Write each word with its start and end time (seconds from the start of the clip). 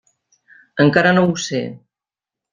Encara 0.85 1.13
no 1.19 1.27
ho 1.27 1.37
sé. 1.49 1.61